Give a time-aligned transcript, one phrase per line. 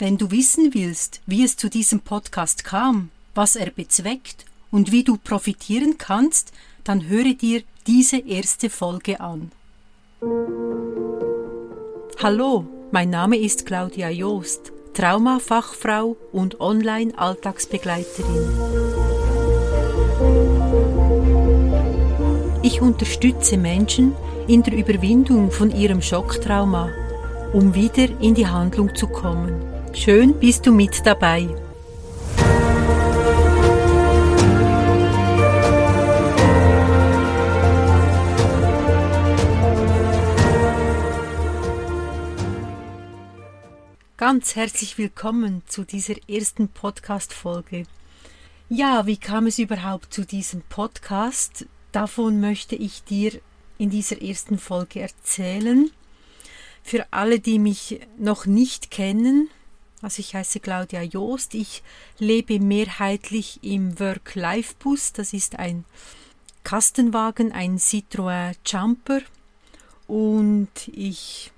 [0.00, 5.02] Wenn du wissen willst, wie es zu diesem Podcast kam, was er bezweckt und wie
[5.02, 6.52] du profitieren kannst,
[6.84, 9.50] dann höre dir diese erste Folge an.
[12.22, 18.52] Hallo, mein Name ist Claudia Joost, Traumafachfrau und Online-Alltagsbegleiterin.
[22.62, 24.14] Ich unterstütze Menschen
[24.46, 26.88] in der Überwindung von ihrem Schocktrauma,
[27.52, 29.77] um wieder in die Handlung zu kommen.
[29.94, 31.48] Schön bist du mit dabei.
[44.16, 47.84] Ganz herzlich willkommen zu dieser ersten Podcast-Folge.
[48.68, 51.66] Ja, wie kam es überhaupt zu diesem Podcast?
[51.92, 53.40] Davon möchte ich dir
[53.78, 55.90] in dieser ersten Folge erzählen.
[56.82, 59.48] Für alle, die mich noch nicht kennen,
[60.02, 61.54] also ich heiße Claudia Joost.
[61.54, 61.82] Ich
[62.18, 65.12] lebe mehrheitlich im Work-Life-Bus.
[65.12, 65.84] Das ist ein
[66.64, 69.20] Kastenwagen, ein Citroën Jumper.
[70.06, 71.50] Und ich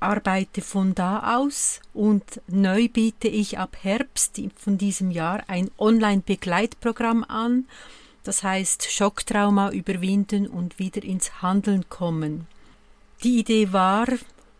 [0.00, 7.24] arbeite von da aus und neu biete ich ab Herbst von diesem Jahr ein Online-Begleitprogramm
[7.24, 7.66] an.
[8.22, 12.46] Das heißt Schocktrauma überwinden und wieder ins Handeln kommen.
[13.24, 14.06] Die Idee war,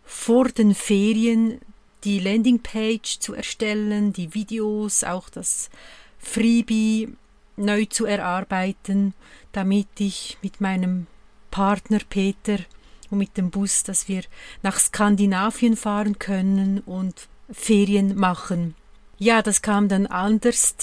[0.03, 1.61] vor den Ferien
[2.03, 5.69] die Landingpage zu erstellen, die Videos, auch das
[6.17, 7.09] Freebie
[7.57, 9.13] neu zu erarbeiten,
[9.51, 11.07] damit ich mit meinem
[11.51, 12.57] Partner Peter
[13.09, 14.23] und mit dem Bus, dass wir
[14.61, 18.75] nach Skandinavien fahren können und Ferien machen.
[19.17, 20.75] Ja, das kam dann anders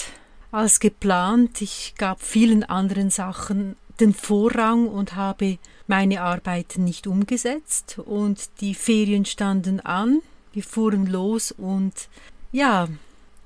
[0.51, 1.62] als geplant.
[1.62, 8.75] Ich gab vielen anderen Sachen den Vorrang und habe meine Arbeiten nicht umgesetzt und die
[8.75, 10.20] Ferien standen an
[10.57, 12.09] wir fuhren los und
[12.51, 12.89] ja,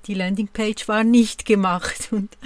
[0.07, 2.39] die Landingpage war nicht gemacht und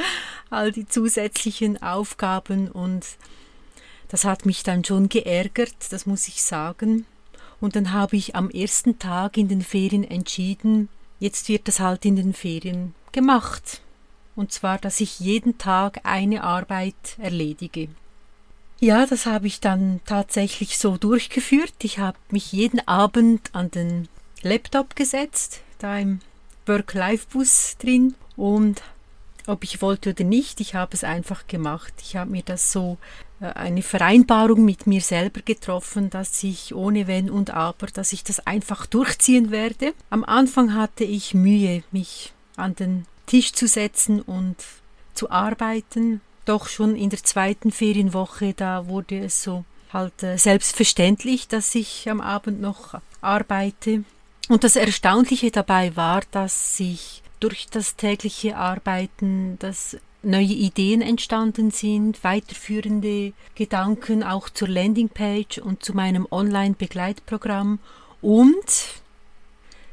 [0.50, 3.04] all die zusätzlichen Aufgaben und
[4.08, 7.04] das hat mich dann schon geärgert, das muss ich sagen.
[7.60, 10.88] Und dann habe ich am ersten Tag in den Ferien entschieden,
[11.20, 13.82] jetzt wird das halt in den Ferien gemacht.
[14.36, 17.88] Und zwar, dass ich jeden Tag eine Arbeit erledige.
[18.80, 21.74] Ja, das habe ich dann tatsächlich so durchgeführt.
[21.82, 24.08] Ich habe mich jeden Abend an den
[24.44, 26.20] Laptop gesetzt, da im
[26.66, 28.82] Work-Life-Bus drin und
[29.46, 31.92] ob ich wollte oder nicht, ich habe es einfach gemacht.
[32.00, 32.96] Ich habe mir das so
[33.40, 38.24] äh, eine Vereinbarung mit mir selber getroffen, dass ich ohne Wenn und Aber, dass ich
[38.24, 39.92] das einfach durchziehen werde.
[40.08, 44.56] Am Anfang hatte ich Mühe, mich an den Tisch zu setzen und
[45.12, 46.20] zu arbeiten.
[46.46, 52.08] Doch schon in der zweiten Ferienwoche, da wurde es so halt äh, selbstverständlich, dass ich
[52.08, 54.04] am Abend noch arbeite.
[54.48, 61.70] Und das Erstaunliche dabei war, dass sich durch das tägliche Arbeiten, dass neue Ideen entstanden
[61.70, 67.78] sind, weiterführende Gedanken auch zur Landingpage und zu meinem Online-Begleitprogramm.
[68.20, 69.02] Und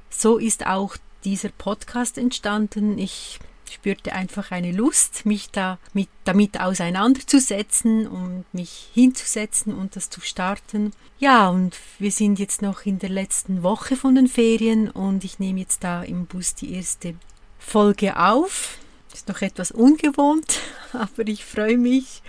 [0.09, 2.97] so ist auch dieser Podcast entstanden.
[2.97, 3.39] Ich
[3.73, 10.21] spürte einfach eine Lust, mich da mit, damit auseinanderzusetzen und mich hinzusetzen und das zu
[10.21, 10.93] starten.
[11.19, 15.39] Ja, und wir sind jetzt noch in der letzten Woche von den Ferien und ich
[15.39, 17.15] nehme jetzt da im Bus die erste
[17.59, 18.77] Folge auf.
[19.13, 20.59] Ist noch etwas ungewohnt,
[20.93, 22.21] aber ich freue mich.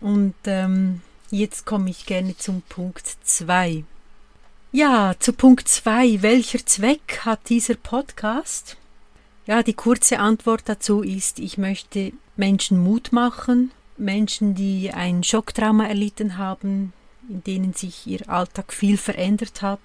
[0.00, 3.84] Und ähm, jetzt komme ich gerne zum Punkt 2.
[4.72, 6.22] Ja, zu Punkt 2.
[6.22, 8.76] Welcher Zweck hat dieser Podcast?
[9.50, 15.88] Ja, die kurze Antwort dazu ist, ich möchte Menschen Mut machen, Menschen, die ein Schocktrauma
[15.88, 16.92] erlitten haben,
[17.28, 19.80] in denen sich ihr Alltag viel verändert hat,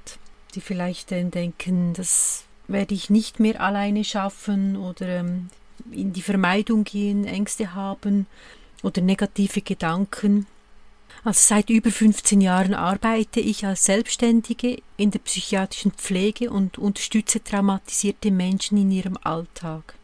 [0.54, 5.50] die vielleicht denken, das werde ich nicht mehr alleine schaffen oder ähm,
[5.90, 8.28] in die Vermeidung gehen, Ängste haben
[8.84, 10.46] oder negative Gedanken.
[11.26, 17.44] Also seit über 15 Jahren arbeite ich als Selbstständige in der psychiatrischen Pflege und unterstütze
[17.44, 19.96] traumatisierte Menschen in ihrem Alltag.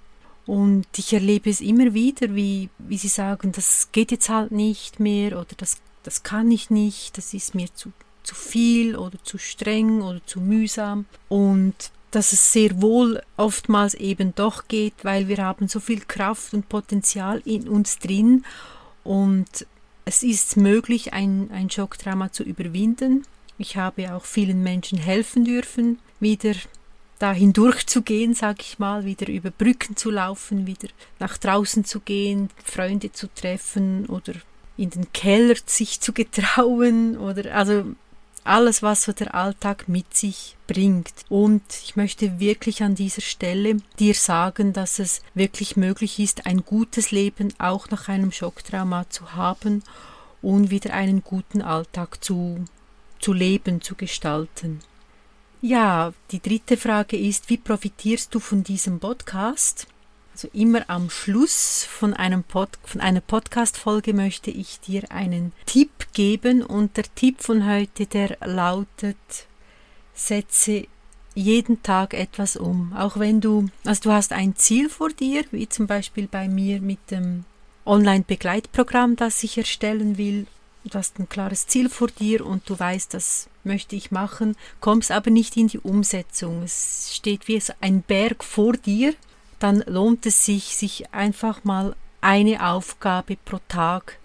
[0.48, 5.00] Und ich erlebe es immer wieder, wie, wie sie sagen, das geht jetzt halt nicht
[5.00, 7.94] mehr oder das, das kann ich nicht, das ist mir zu,
[8.24, 11.06] zu viel oder zu streng oder zu mühsam.
[11.30, 11.76] Und
[12.10, 16.68] dass es sehr wohl oftmals eben doch geht, weil wir haben so viel Kraft und
[16.68, 18.44] Potenzial in uns drin
[19.04, 19.68] und
[20.06, 23.24] es ist möglich, ein, ein Schocktrauma zu überwinden.
[23.58, 26.56] Ich habe auch vielen Menschen helfen dürfen, wieder
[27.20, 30.88] da hindurchzugehen, sag ich mal, wieder über Brücken zu laufen, wieder
[31.20, 34.34] nach draußen zu gehen, Freunde zu treffen oder
[34.76, 37.86] in den Keller sich zu getrauen oder also
[38.44, 41.14] alles, was so der Alltag mit sich bringt.
[41.30, 46.64] Und ich möchte wirklich an dieser Stelle dir sagen, dass es wirklich möglich ist, ein
[46.64, 49.84] gutes Leben auch nach einem Schocktrauma zu haben
[50.42, 52.66] und wieder einen guten Alltag zu,
[53.20, 54.80] zu leben, zu gestalten.
[55.62, 59.86] Ja, die dritte Frage ist, wie profitierst du von diesem Podcast?
[60.34, 66.08] Also immer am Schluss von, einem Pod, von einer Podcast-Folge möchte ich dir einen Tipp
[66.14, 69.18] geben und der Tipp von heute, der lautet,
[70.14, 70.88] setze
[71.34, 72.94] jeden Tag etwas um.
[72.94, 76.82] Auch wenn du, also du hast ein Ziel vor dir, wie zum Beispiel bei mir
[76.82, 77.46] mit dem
[77.86, 80.48] Online-Begleitprogramm, das ich erstellen will.
[80.84, 85.12] Du hast ein klares Ziel vor dir und du weißt, das möchte ich machen, kommst
[85.12, 86.64] aber nicht in die Umsetzung.
[86.64, 89.14] Es steht wie ein Berg vor dir
[89.62, 94.18] dann lohnt es sich, sich einfach mal eine Aufgabe pro Tag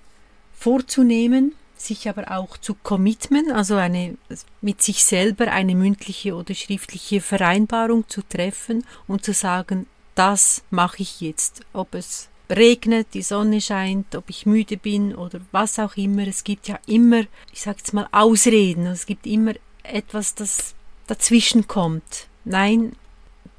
[0.59, 4.17] vorzunehmen, sich aber auch zu commitmen, also eine,
[4.61, 11.03] mit sich selber eine mündliche oder schriftliche Vereinbarung zu treffen und zu sagen, das mache
[11.03, 15.97] ich jetzt, ob es regnet, die Sonne scheint, ob ich müde bin oder was auch
[15.97, 16.27] immer.
[16.27, 18.87] Es gibt ja immer, ich sage jetzt mal, Ausreden.
[18.87, 20.75] Es gibt immer etwas, das
[21.07, 22.29] dazwischen kommt.
[22.45, 22.93] Nein,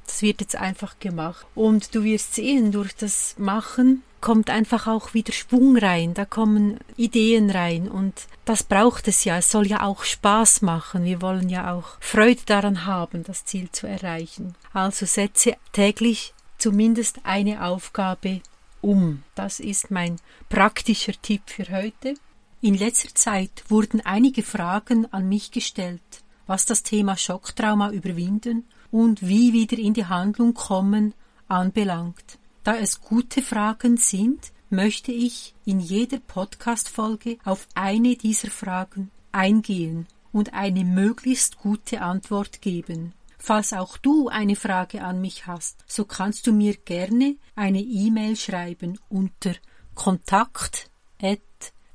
[0.07, 1.45] das wird jetzt einfach gemacht.
[1.53, 6.79] Und du wirst sehen, durch das Machen kommt einfach auch wieder Schwung rein, da kommen
[6.95, 8.13] Ideen rein und
[8.45, 9.37] das braucht es ja.
[9.37, 11.03] Es soll ja auch Spaß machen.
[11.03, 14.55] Wir wollen ja auch Freude daran haben, das Ziel zu erreichen.
[14.73, 18.41] Also setze täglich zumindest eine Aufgabe
[18.81, 19.23] um.
[19.35, 20.17] Das ist mein
[20.49, 22.15] praktischer Tipp für heute.
[22.61, 26.01] In letzter Zeit wurden einige Fragen an mich gestellt,
[26.47, 31.13] was das Thema Schocktrauma überwinden und wie wieder in die Handlung kommen
[31.47, 32.39] anbelangt.
[32.63, 40.07] Da es gute Fragen sind, möchte ich in jeder Podcast-Folge auf eine dieser Fragen eingehen
[40.31, 43.13] und eine möglichst gute Antwort geben.
[43.37, 48.35] Falls auch du eine Frage an mich hast, so kannst du mir gerne eine E-Mail
[48.35, 49.53] schreiben unter
[49.95, 50.89] kontakt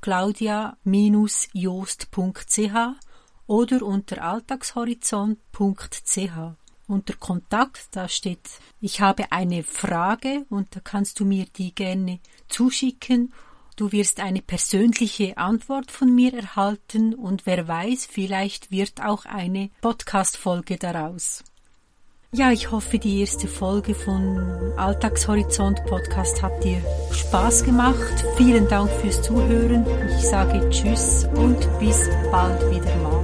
[0.03, 2.75] claudia-joost.ch
[3.47, 6.62] oder unter alltagshorizont.ch
[6.93, 8.49] unter Kontakt, da steht,
[8.79, 13.33] ich habe eine Frage und da kannst du mir die gerne zuschicken.
[13.75, 19.71] Du wirst eine persönliche Antwort von mir erhalten und wer weiß, vielleicht wird auch eine
[19.81, 21.43] Podcast-Folge daraus.
[22.35, 26.81] Ja, ich hoffe, die erste Folge von Alltagshorizont Podcast hat dir
[27.11, 28.25] Spaß gemacht.
[28.37, 29.85] Vielen Dank fürs Zuhören.
[30.17, 33.22] Ich sage Tschüss und bis bald wieder mal.